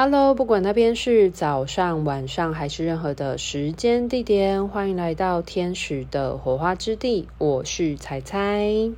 [0.00, 7.26] Hello，不管那边是早上、晚上还是任何的时间地点，欢迎来到天使的火花之地。
[7.38, 8.92] 我是彩彩。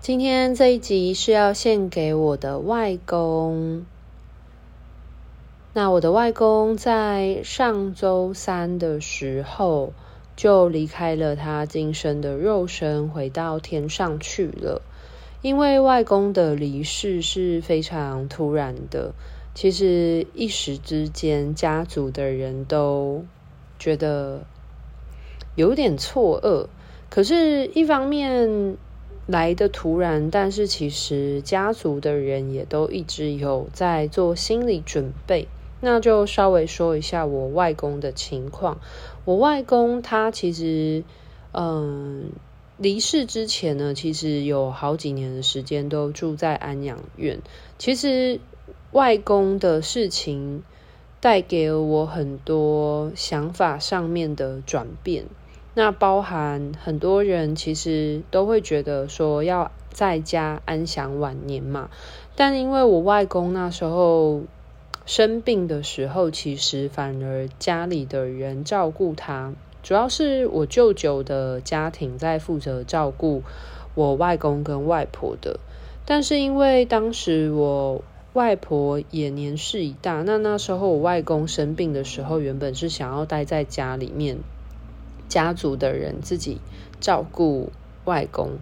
[0.00, 3.86] 今天这一集是要献给我的外公。
[5.72, 9.92] 那我的外公在上周三的时候
[10.34, 14.82] 就离开了他今生的肉身，回到天上去了。
[15.42, 19.12] 因为外公的离世是非常突然的，
[19.54, 23.24] 其实一时之间，家族的人都
[23.76, 24.46] 觉得
[25.56, 26.68] 有点错愕。
[27.10, 28.76] 可是，一方面
[29.26, 35.48] 来得突然，但是其实家族的人也都一直有在做心理准备。
[35.80, 38.78] 那就稍微说一下我外公的情况。
[39.24, 41.02] 我外公他其实，
[41.50, 42.30] 嗯。
[42.82, 47.38] 离世之前呢，其实有好几年的时间都住在安养院。
[47.78, 48.40] 其实
[48.90, 50.64] 外公的事情
[51.20, 55.26] 带给了我很多想法上面的转变。
[55.74, 61.88] 那包含很多人其实都会觉得说要在家安享晚年嘛，
[62.34, 64.42] 但因为我外公那时候
[65.06, 69.54] 生病的时候，其实反而家里的人照顾他。
[69.82, 73.42] 主要是我舅舅的家庭在负责照顾
[73.94, 75.58] 我外公跟外婆的，
[76.06, 78.02] 但是因为当时我
[78.32, 84.38] 外婆也年事已大，那那时候我外公生病的时候，原本是想要待在家里面，
[85.28, 86.58] 家族的人自己
[87.00, 87.70] 照顾
[88.04, 88.52] 外公。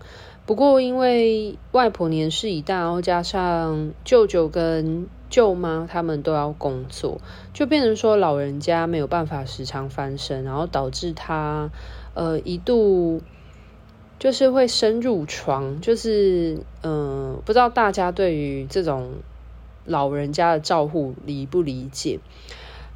[0.46, 7.20] 不过因为外婆年事已大，然后加上舅舅跟舅妈他们都要工作，
[7.54, 11.70] 就变成说老人家没有办法时常翻身，然后导致他
[12.14, 13.22] 呃一度
[14.18, 19.12] 就是会深入床，就是嗯、呃，不知道大家对于这种
[19.86, 22.20] 老人家的照护理不理解？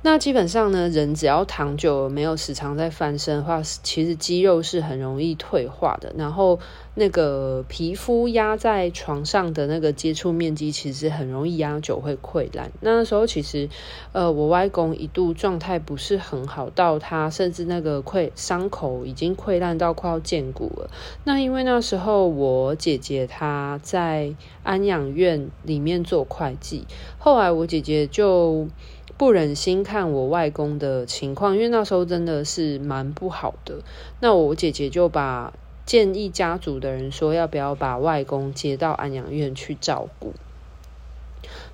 [0.07, 6.13] 那基本上呢，人只要躺久了，没有时常在翻身的话，其实肌肉是很容易退化的。
[6.19, 6.61] 然后
[6.95, 12.71] 那个皮肤压在床上的那个接触面积，其实很容易压久会溃烂。
[12.83, 13.71] 那时候其实，
[14.13, 20.91] 呃，我外公一度状态不是很好，到他甚至那个溃伤口已经溃烂到快要见骨了。
[21.25, 28.69] 那因为那时候我姐姐她在安养院里面做会计，后来我姐姐就。
[29.17, 33.77] 不忍心看我外公的情况，因为那时候真的是蛮不好的。
[34.21, 35.53] 那我姐姐就把
[35.87, 40.33] 建议家族的人说，要不要把外公接到安养院去照顾。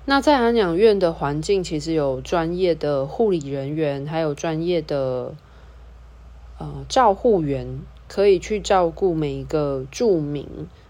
[0.05, 5.33] 那在安养院的环境，其实有专业的护理人员，还有专业的
[6.57, 10.47] 呃照护员，可以去照顾每一个住民。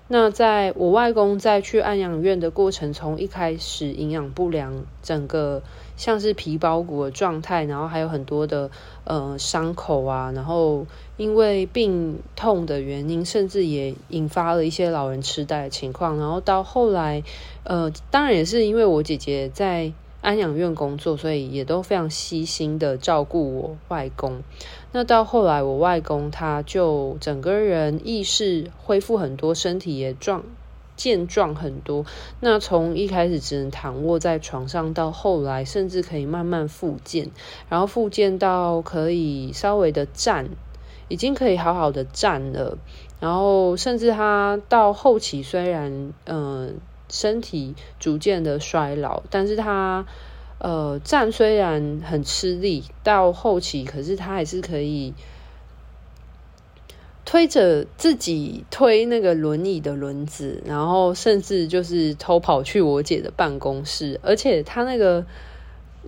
[0.07, 5.61] 那在我外公在去安养院的过程，从一开始营养不良，整个
[6.01, 8.71] 像是皮包骨的状态，然后还有很多的
[9.03, 17.21] 呃伤口啊，然后因为病痛的原因，甚至也引发了一些老人痴呆的情况，然后到后来，
[17.65, 19.93] 呃，当然也是因为我姐姐在。
[20.21, 24.43] 安养院工作，所以也都非常悉心的照顾我外公。
[24.91, 30.43] 那到后来，我外公他就整个人意识恢复很多，身体也壮
[31.01, 32.05] 健壮很多。
[32.39, 37.31] 那从一开始只能躺卧在床上，到后来甚至可以慢慢复健，
[37.69, 40.49] 然后复健到可以稍微的站，
[41.07, 42.77] 已经可以好好的站了。
[43.19, 46.79] 然后甚至他到后期虽然嗯。
[47.13, 50.05] 身体逐渐的衰老，但是他
[50.59, 55.13] 呃站虽然很吃力，到后期可是他还是可以
[57.31, 65.25] 推着自己推那个轮椅的轮子，然后甚至就是偷跑去我姐的办公室，而且他那个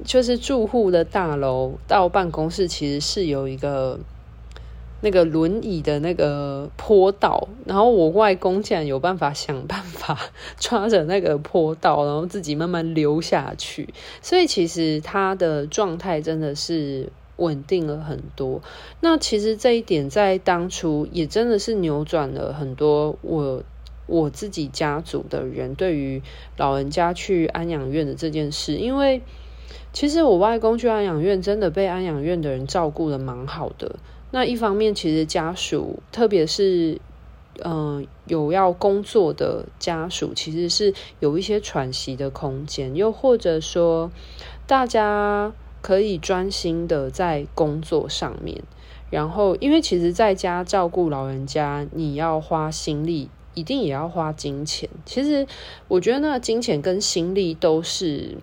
[0.03, 4.01] 就是住户的大楼到办公室其实是有一个。
[5.05, 10.17] 那个轮椅的那个坡道，然后我外公竟然有办法想办法
[10.57, 13.93] 抓着那个坡道，然后自己慢慢溜下去。
[14.21, 18.61] 所以其实他的状态真的是稳定了很多。
[18.99, 23.63] 那其实这一点在当初也真的是扭转了很多我
[24.05, 26.21] 我自己家族的人对于
[26.57, 29.21] 老人家去安养院的这件事，因为
[29.91, 33.95] 其实我外公去安养院真的被安养院的人照顾得蛮好的。
[34.31, 36.99] 那一方面，其实家属，特别是，
[37.63, 44.11] 嗯、有要工作的家属，其实是有一些喘息的空间，又或者说，
[44.65, 45.53] 大家
[45.83, 48.63] 可以专心的在工作上面。
[49.11, 54.89] 然后，因为其实在家照顾老人家，你要花心力，一定也要花金钱。
[55.05, 55.45] 其实，
[55.87, 58.37] 我觉得那金钱跟心力都是。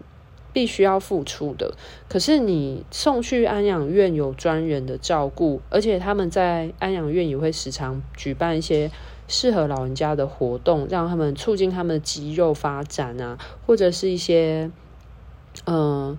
[0.53, 1.75] 必须要付出的。
[2.09, 8.91] 可是你送去安养院有专人的照顾，而且他们在安养院也会时常举办一些
[9.29, 14.69] 适合老人家的活动，让他们促进他们的肌肉发展啊，或者是一些
[15.67, 16.19] 嗯、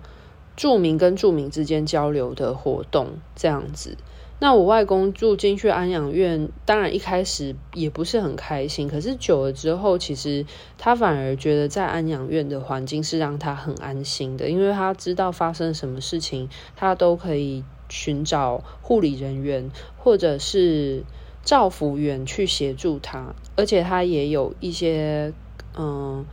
[0.62, 3.96] 住民跟住民之间交流的活动这样子。
[4.38, 10.46] 那我外公住进去安养院，当然一开始也不是很开心，可是久了之后，其实
[10.78, 21.02] 他反而觉得在安养院的环境是让他很安心的，因为他知道发生什么事情，他都可以寻找护理人员或者是
[21.42, 25.32] 照服员去协助他，而且他也有一些
[25.76, 26.24] 嗯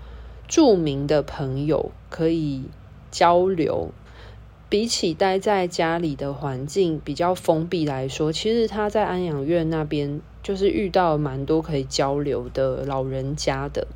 [0.47, 2.65] 著名的朋友可以
[3.09, 3.89] 交流。
[4.69, 13.87] 比起待在家里的环境比较封闭来说，其实他在安养院那边就是遇到蛮多可以交流的老人家的，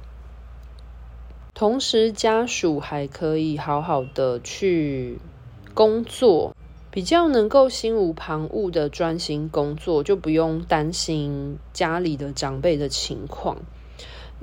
[1.53, 5.19] 同时家属还可以好好的去
[5.75, 6.55] 工作，
[6.89, 13.57] 比较能够心无旁骛的专心工作，就不用担心家里的长辈的情况。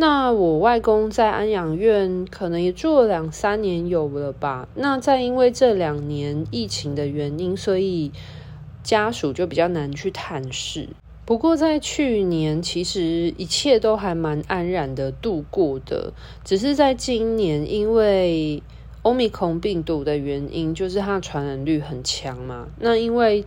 [0.00, 4.67] 那我外公在安养院可能也住了两三年有了吧。
[4.75, 8.11] 那在因为这两年疫情的原因，所以
[8.82, 10.88] 家属就比较难去探视。
[11.26, 16.14] 不过在去年，其实一切都还蛮安然的度过的。
[16.43, 18.62] 只是在今年，因为
[19.02, 22.69] Omicron 病毒的原因，就是它传染率很强嘛。
[22.79, 23.44] 那因为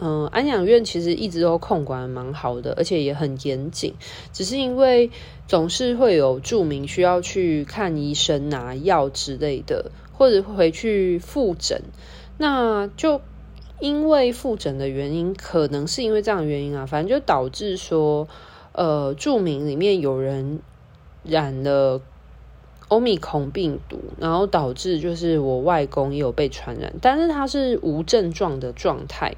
[0.00, 3.94] 嗯，安养院其实一直都控管蛮好的，而且也很严谨。
[4.32, 5.10] 只是因为
[5.46, 11.80] 总是会有住民需要去看医生、拿药之类的，或者回去复诊。
[12.38, 13.20] 那就
[13.78, 18.26] 因为复诊的原因，可能是因为这样的原因啊，反正就导致说，
[18.72, 20.58] 呃，住民里面有人
[21.22, 22.00] 染了
[22.88, 29.36] 欧米孔病毒，然后导致就是我外公也有被传染，但是他是无症状的状态。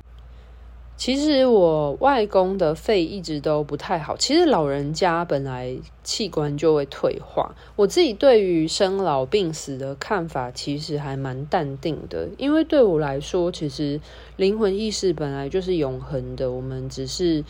[0.96, 4.16] 其实我外公的肺一直都不太好。
[4.16, 7.54] 其实老人家本来器官就会退化。
[7.76, 14.00] 我自己对于生老病死的看法其实还蛮淡定的，因为对我来说，其实
[14.36, 16.50] 灵魂意识本来就是永恒的。
[16.50, 17.44] 我们只是，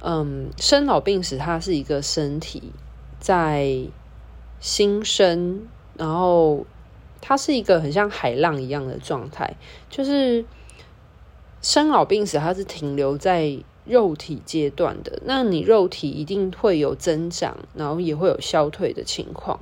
[0.00, 2.70] 嗯，生老病死，它是一个身体
[3.18, 3.80] 在
[4.60, 6.64] 新生，然后
[7.20, 9.56] 它是一个很像海浪一样的状态，
[9.90, 10.44] 就是。
[11.62, 15.20] 生老病死，它是停留在肉体阶段的。
[15.24, 19.60] 那你肉体一定会有增长，然后也会有消退的情况。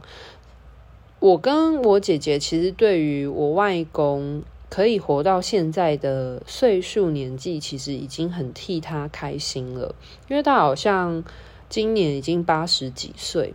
[1.21, 9.95] 我跟我姐姐其实对于我外公可以活到现在的岁数年纪，其实已经很替他开心了，
[10.29, 11.25] 因为他好像
[11.69, 13.55] 今年已经八十几岁。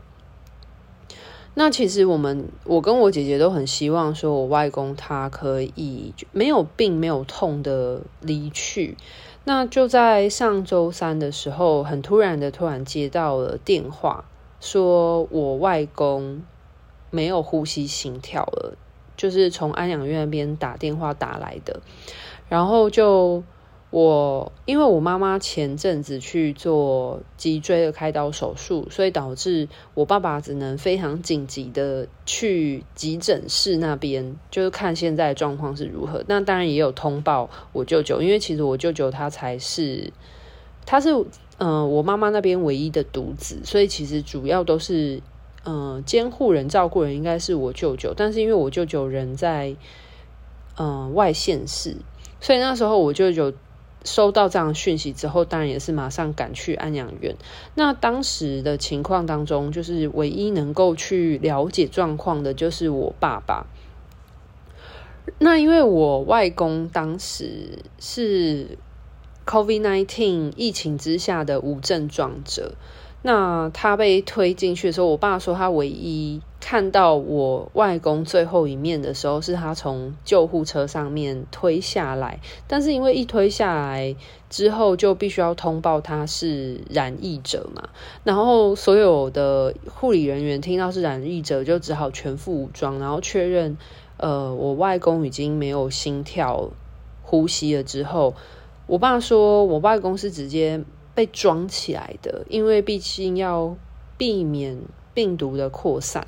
[1.56, 8.98] 那其实我们，我跟我姐姐都很希望说，我外公他可以没有病、没有痛的离去。
[9.44, 14.26] 那就在上周三的时候，很突然的突然接到了电话，
[14.60, 16.42] 说我外公
[17.12, 18.76] 没有呼吸、心跳了，
[19.16, 21.82] 就是从安养院那边打电话打来的，
[22.50, 23.44] 然后就。
[23.94, 36.24] 我因为我妈妈前阵子去做脊椎的开刀手术，所以导致我爸爸只能非常紧急的去急诊室那边，就是看现在状况是如何。
[36.28, 40.12] 那当然也有通报我舅舅，因为其实我舅舅他才是，
[40.88, 41.12] 他是
[41.60, 45.22] 嗯、我妈妈那边唯一的独子，所以其实主要都是
[45.66, 49.76] 嗯监护人、照顾人应该是我舅舅，但是因为我舅舅人在
[50.80, 51.96] 嗯、外县市，
[52.42, 53.54] 所以那时候我舅舅。
[54.04, 57.36] 收到这样的讯息之后，当然也是马上赶去安养院。
[57.76, 63.66] 那当时的情况当中，就是唯一能够去了解状况的，就是我爸爸。
[65.40, 68.78] 那因为我外公当时是
[69.46, 72.76] COVID-19 疫情之下的无症状者。
[73.26, 82.42] 那他被推进去的时候，我爸说他唯一看到我外公最后一面的时候，是他从救护车上面推下来。
[82.68, 84.14] 但是因为一推下来
[84.50, 87.88] 之后，就必须要通报他是染疫者嘛，
[88.26, 93.78] 然后所有的护理人员听到是染疫者，就只好全副武装，然后确认，
[94.18, 96.72] 呃，我外公已经没有心跳、
[97.22, 98.34] 呼吸了之后，
[98.86, 100.84] 我爸说我外公是直接。
[101.16, 103.76] 被装起来的，因为毕竟要
[104.18, 104.80] 避免
[105.14, 106.28] 病毒的扩散，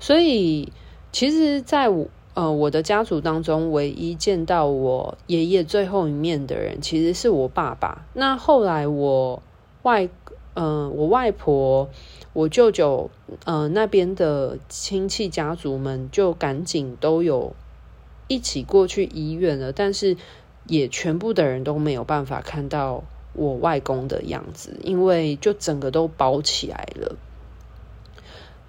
[0.00, 0.72] 所以
[1.12, 8.06] 其实在我呃我的家族当中，唯一见到我爷爷最后一面的人，其实是我爸爸。
[8.14, 9.42] 那后来我
[9.82, 10.08] 外
[10.54, 11.88] 呃我外婆、
[12.32, 13.10] 我舅舅
[13.44, 17.54] 呃那边的亲戚家族们，就赶紧都有
[18.28, 20.16] 一起过去医院了，但是
[20.66, 23.04] 也全部的人都没有办法看到
[23.36, 27.16] 我外公的样子，因为就整个都包起来了。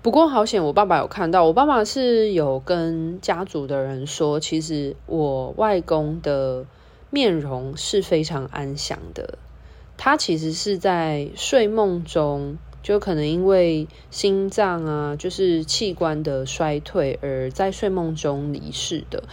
[0.04, 1.44] 不过好险，我爸爸有看到。
[1.44, 6.66] 我爸爸是有跟家族的人说，其实我外公的
[7.10, 9.38] 面容是非常安详的。
[9.98, 19.24] 他其实是在睡梦中，就可能因为心脏啊，就是器官的衰退而在睡梦中离世的，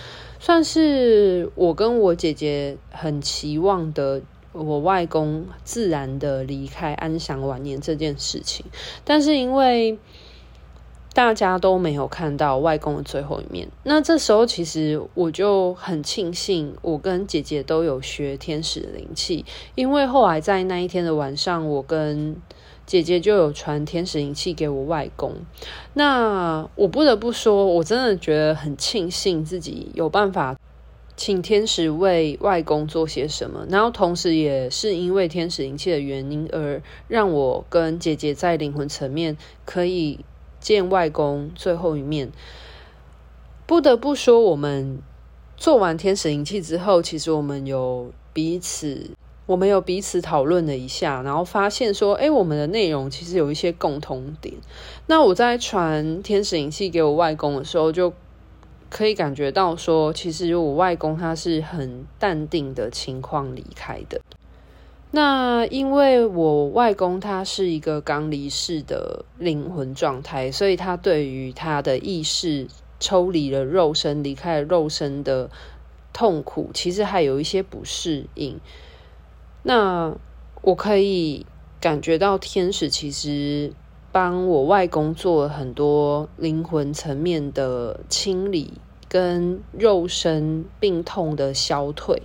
[0.41, 4.23] 算是我跟我姐姐很期望的，
[4.55, 8.65] 我外公自然的离开，安享晚年这件事情。
[9.05, 9.99] 但是因为
[11.13, 13.69] 大家都没有看到外公的最后一面。
[13.83, 19.45] 那这时候，其实我就很庆幸，我跟姐姐都有学天使灵气，
[19.75, 22.37] 因为后来在那一天的晚上，我跟
[22.85, 25.35] 姐姐就有传天使灵气给我外公。
[25.93, 30.59] 那我不得不说，我真的觉得很庆幸自己有办法
[31.17, 40.25] 请天使为外公做些什么，然后同时也是因为天使灵气的原因，而让我跟姐姐在灵魂层面可以。
[40.61, 42.33] 见外公最后一面，
[43.67, 44.99] 不得不说，我们
[45.59, 49.11] 做完天使灵气之后，其实我们有彼此，
[49.45, 54.55] 我们有彼此讨论了一下，然后发现说，哎，我们的内容其实有一些共同点。
[55.07, 58.15] 那我在传天使灵气给我外公的时候，就
[58.95, 64.21] 可以感觉到说，其实我外公他是很淡定的情况离开的。
[65.11, 72.69] 那因为我外公他是一个刚离世的灵魂状态，所以他对于他的意识
[73.01, 75.51] 抽离了肉身，离开了肉身的
[76.13, 78.61] 痛苦，其实还有一些不适应。
[79.65, 80.15] 那
[80.63, 81.45] 我可以
[81.81, 83.73] 感觉到天使其实
[84.15, 88.75] 帮我外公做了很多灵魂层面的清理，
[89.09, 92.23] 跟肉身病痛的消退。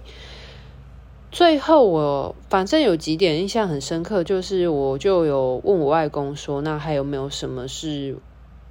[1.31, 8.17] 最后我反正有几点印象很深刻，就是我就有问我外公说，那还有没有什么是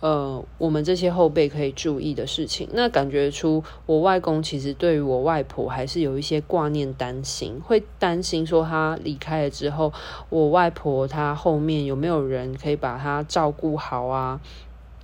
[0.00, 2.68] 呃我们这些后辈可以注意的事情？
[2.72, 9.92] 那感觉出我外公其实对于我外婆还是有一些挂念、担心，会担心说他离开了之后，
[10.28, 14.40] 我外婆她后面有没有人可以把她照顾好啊，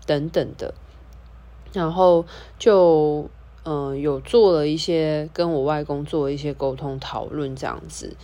[0.07, 0.75] 等等的，
[1.73, 2.25] 然后
[2.59, 3.29] 就。
[3.67, 8.15] 嗯、有做了一些跟我外公做一些沟通讨论这样子，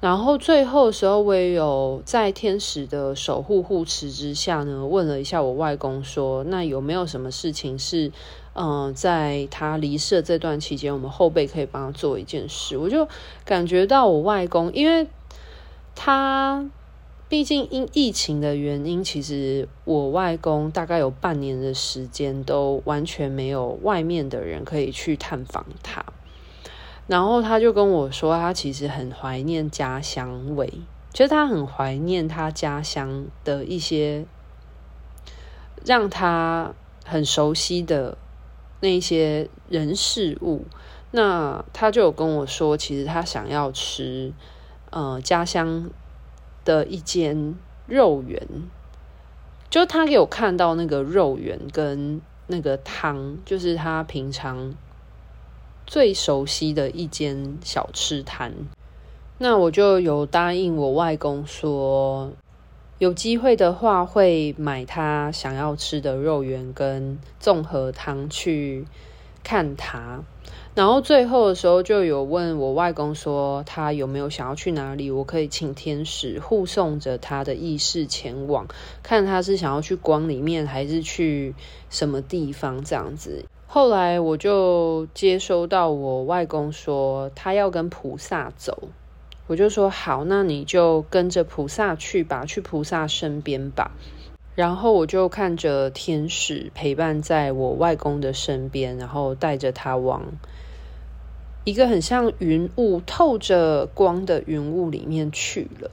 [0.00, 8.10] 然后最后的时候，我也有在天使的守护护持之下呢，问了一下我外公说，那有没有什么事情是，
[8.54, 12.78] 嗯、在他离世这段期间，我们后辈可以帮他做一件事？
[12.78, 13.06] 我就
[13.44, 15.06] 感觉到我外公，因为
[15.94, 16.68] 他。
[17.28, 26.04] 毕竟因疫情的原因，其实我外公大概有半年的时间都完全没有外面的人可以去探访他。
[27.10, 30.72] 然后他就跟我说，他其实很怀念家乡味，
[31.12, 34.24] 就是他很怀念他家乡的一些
[35.84, 36.72] 让他
[37.04, 38.16] 很熟悉的
[38.78, 40.64] 那些人事物。
[41.10, 44.32] 那他就有跟我说，其实他想要吃，
[44.90, 45.90] 呃，家乡。
[46.62, 47.54] 的一间
[47.86, 48.46] 肉圆，
[49.70, 54.74] 就他给我看到那个肉圆跟那个汤，就是他平常
[55.86, 58.54] 最熟悉的一间小吃摊。
[59.38, 62.32] 那我就有答应我外公说，
[62.98, 68.84] 有机会的话会买他想要吃的肉圆跟综合汤去
[69.42, 70.22] 看他。
[70.72, 75.10] 然后最后的时候，就有问我外公说，他有没有想要去哪里？
[75.10, 78.68] 我可以请天使护送着他的意识前往，
[79.02, 81.54] 看他是想要去光里面，还是去
[81.88, 83.44] 什么地方这样子。
[83.72, 88.88] 后来我就接收到我外公说，他要跟菩萨走，
[89.46, 93.92] 我就说好，那你就跟着菩萨去吧，去菩萨身边吧。
[94.56, 100.24] 然后我就看着天使陪伴在我外公的身边，然后带着他往
[101.62, 105.88] 一个很像云雾、透着光的云雾里面去了。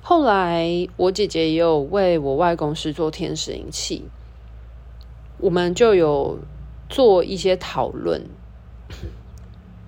[0.00, 4.04] 后来我姐姐也有为我外公是做天使灵气，
[5.36, 6.38] 我们就有
[6.88, 8.22] 做一些讨论。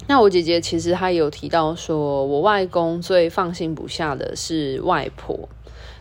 [0.07, 5.49] 那我姐姐其实她有提到说，我外公最放心不下的是外婆。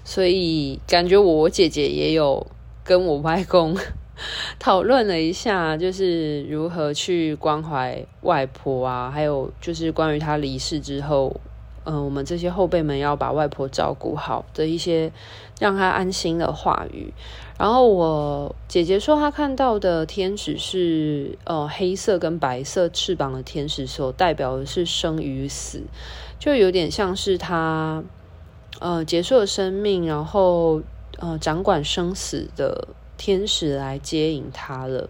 [0.03, 2.47] 所以感觉我姐姐也有
[2.85, 3.75] 跟我外公
[4.57, 11.35] 讨论了一下，就是如何去关怀外婆啊，还有就是关于他离世之后，
[11.87, 15.09] 呃，我们这些后辈们要把外婆照顾好的一些
[15.57, 17.13] 让她安心的话语。
[17.57, 25.83] 然后我姐姐说，她看到的天使是呃黑色跟白色翅膀的天使，所代表的是生与死，
[26.37, 28.03] 就有点像是她
[28.79, 30.81] 呃结束了生命，然后
[31.19, 35.09] 呃掌管生死的天使来接引她了。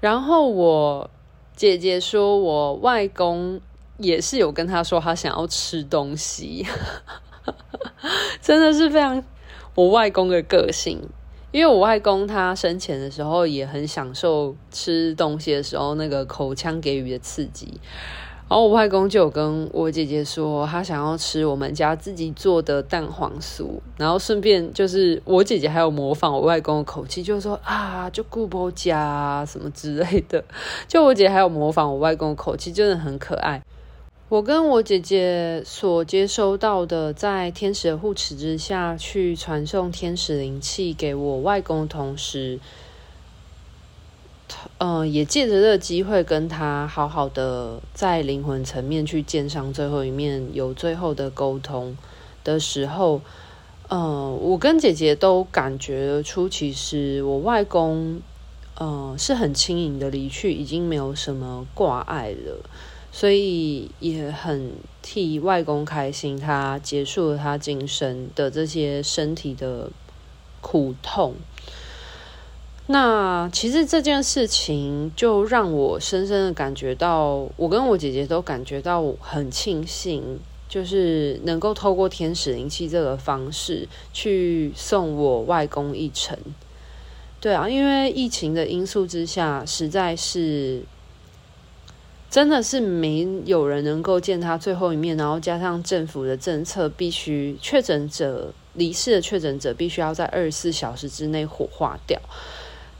[0.00, 1.10] 然后我
[1.56, 3.60] 姐姐说，我外公
[3.98, 6.66] 也是有跟她说，他想要吃东西，
[8.42, 9.22] 真的是非常。
[9.74, 11.00] 我外公的个性，
[11.52, 17.80] 因为我外公他生前的时候也很享受吃东西的时候那个口腔给予的刺激，
[18.48, 30.42] 然后我外公就有跟我姐姐说，他想要吃我们家自己做的蛋黄酥，然后顺便就是我姐姐还有模仿我外公的口气，就说啊，就顾不家什么之类的，
[30.88, 33.62] 就我姐还有模仿我外公的口气，真的很可爱。
[34.28, 42.60] 我跟我姐姐所接收到的，在天使的护持之下去传送天使灵气给我外公同时，
[44.76, 51.96] 嗯、也借着这个机会跟他好好的在灵魂层面去见上最后一面，有最后的沟通
[52.44, 53.22] 的时候，
[53.88, 58.20] 嗯、我跟姐姐都感觉出，其实我外公，
[58.78, 62.60] 嗯、是很轻盈的离去，已经没有什么挂碍了。
[63.10, 64.72] 所以也很
[65.02, 69.90] 替外公开心，他结束了他今生的这些身体的
[70.60, 71.34] 苦痛。
[72.86, 80.38] 那其实这件事情就让我深深的感觉到，我跟我姐姐都感觉到很庆幸，
[80.68, 86.38] 就是能够透过天使灵气这个方式去送我外公一程。
[87.40, 90.82] 对啊，因为疫情的因素之下，实在是。
[92.30, 102.20] 真的是没有人能够见他最后一面，然后加上政府的政策，必须确诊者离世的确诊者必须要在二十四小时之内火化掉。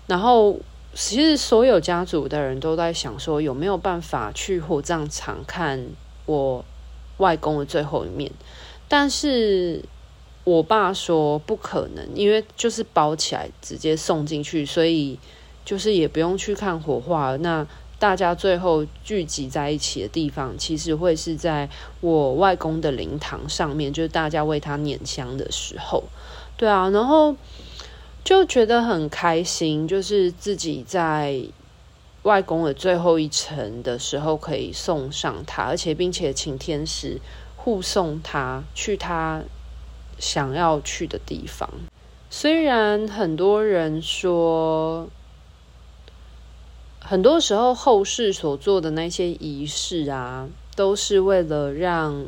[0.07, 0.59] 然后，
[0.95, 5.87] 其实所有家族的人都在想说，有没有办法去火葬场看
[6.25, 6.65] 我
[7.19, 8.33] 外公的最后一面？
[8.89, 9.85] 但是
[10.45, 15.19] 我爸说不可能，因为就是包起来直接送进去，所以
[15.67, 17.37] 就是也不用去看火化。
[17.37, 17.67] 那
[17.99, 21.69] 大家最后聚集在一起的地方，其实会是在
[22.01, 26.05] 我外公的灵堂上面，就是大家为他拈香的时候，
[26.57, 27.35] 对啊，然后
[28.23, 31.43] 就觉得很开心，就是自己在
[32.23, 37.21] 外公的最后一程的时候可以送上他，而且并且请天使
[37.57, 39.43] 护送他去他
[40.21, 41.69] 想要去的地方。
[42.31, 45.09] 虽然很多人说。
[47.11, 52.27] 很多时候，后世所做的那些仪式啊，都是为了让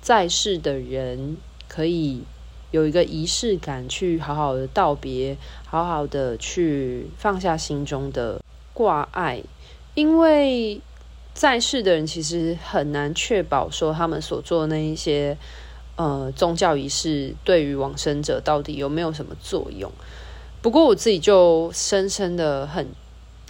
[0.00, 1.36] 在世的人
[1.68, 2.24] 可以
[2.72, 8.42] 有一个仪式感，去好好的道别，好好的去放下心中的
[8.74, 9.40] 挂碍。
[9.94, 10.80] 因为
[11.32, 15.38] 在世的人其实很难确保说他们所做的那一些
[15.94, 19.92] 呃宗教仪式对于往生者到底有没有什么作用。
[20.60, 22.88] 不过我自己就深深的很。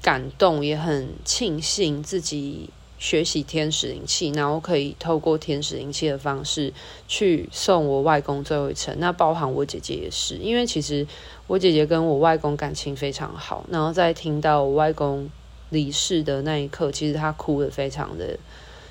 [0.02, 6.72] 感动，也很庆幸自己学习天使灵气，然后可以透过天使灵气的方式
[7.06, 8.96] 去送我外公最后一程。
[8.98, 11.06] 那包含我姐姐也是，因为其实
[11.46, 13.64] 我姐姐跟我外公感情非常好。
[13.70, 15.30] 然后在听到我外公
[15.70, 18.36] 离世的那一刻，其实她哭得非常的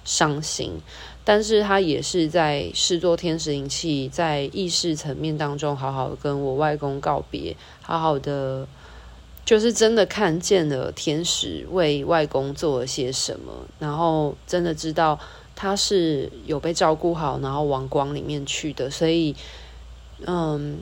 [0.05, 0.71] 伤心，
[1.25, 8.65] 但是她也是在试做天使灵气，在意识层面当中好好跟我外公告别，好好的。
[9.43, 15.19] 就是真的看见了天使为外公做了些什么，然后真的知道
[15.55, 18.89] 他是有被照顾好，然后往光里面去的。
[18.89, 19.35] 所以，
[20.25, 20.77] 嗯，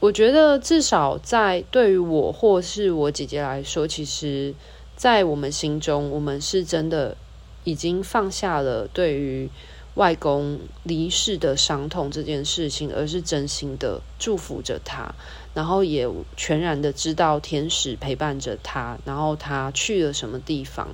[0.00, 4.54] 我觉得至少在对于我或是我姐姐来说，其实，
[4.96, 7.16] 在我们心中，我们是真的
[7.64, 9.50] 已经放下了对于
[9.94, 15.12] 外公离世的伤痛这件事情，而是真心的祝福着他。
[15.58, 20.86] 然后也全然的知道天使陪伴着他，然后他去了什么地方。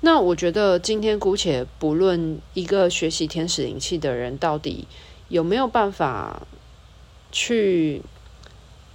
[0.00, 4.88] 那我觉得今天姑且不论一个学习天使灵气的人到底
[5.28, 6.42] 有没有办法
[7.30, 8.02] 去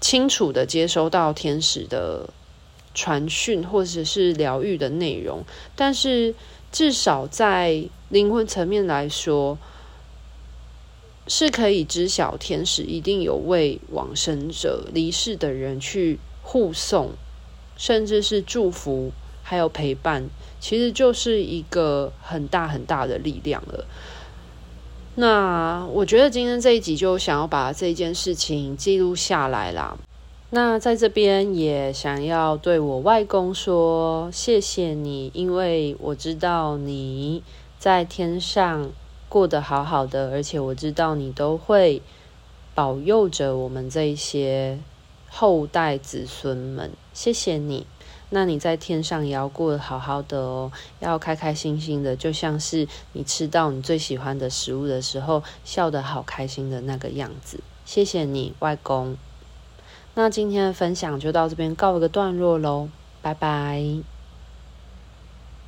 [0.01, 2.29] 清楚的接收到天使的
[2.93, 6.35] 传讯或者是疗愈的内容，但是
[6.69, 9.57] 至少在灵魂层面来说。
[11.27, 17.11] 是可以知晓天使一定有为往生者离世的人去护送，
[17.77, 19.11] 甚至是祝福，
[19.43, 20.29] 还有陪伴，
[20.59, 23.85] 其实就是一个很大很大的力量了。
[25.15, 29.97] 那我觉得今天这一集就想要把这件事情记录下来啦。
[30.51, 37.41] 那在这边也想要对我外公说，谢谢你，因为我知道你
[37.79, 38.89] 在天上
[39.31, 42.01] 过得好好的，而且我知道你都会
[42.75, 44.77] 保佑着我们这些
[45.29, 46.91] 后代子孙们。
[47.13, 47.87] 谢谢你，
[48.29, 57.61] 那你在天上也要过得好好的哦，要开开心心的，就像是你吃到你最喜欢的食物的时候，笑得好开心的那个样子。
[57.85, 59.15] 谢谢你，外公。
[60.13, 62.89] 那今天的分享就到这边告一个段落喽，
[63.21, 64.10] 拜拜。